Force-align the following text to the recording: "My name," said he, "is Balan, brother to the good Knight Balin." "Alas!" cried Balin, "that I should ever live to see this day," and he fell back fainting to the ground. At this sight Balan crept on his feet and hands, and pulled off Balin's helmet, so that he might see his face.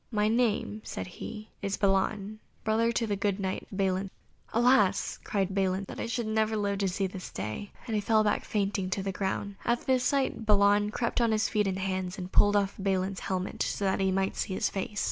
"My 0.09 0.27
name," 0.27 0.81
said 0.83 1.05
he, 1.05 1.49
"is 1.61 1.77
Balan, 1.77 2.39
brother 2.63 2.91
to 2.91 3.05
the 3.05 3.15
good 3.15 3.39
Knight 3.39 3.67
Balin." 3.71 4.09
"Alas!" 4.51 5.19
cried 5.23 5.53
Balin, 5.53 5.85
"that 5.87 5.99
I 5.99 6.07
should 6.07 6.27
ever 6.39 6.57
live 6.57 6.79
to 6.79 6.87
see 6.87 7.05
this 7.05 7.29
day," 7.31 7.71
and 7.85 7.93
he 7.93 8.01
fell 8.01 8.23
back 8.23 8.43
fainting 8.43 8.89
to 8.89 9.03
the 9.03 9.11
ground. 9.11 9.57
At 9.63 9.85
this 9.85 10.03
sight 10.03 10.43
Balan 10.43 10.89
crept 10.89 11.21
on 11.21 11.31
his 11.31 11.49
feet 11.49 11.67
and 11.67 11.77
hands, 11.77 12.17
and 12.17 12.31
pulled 12.31 12.55
off 12.55 12.73
Balin's 12.79 13.19
helmet, 13.19 13.61
so 13.61 13.85
that 13.85 13.99
he 13.99 14.11
might 14.11 14.35
see 14.35 14.55
his 14.55 14.69
face. 14.69 14.99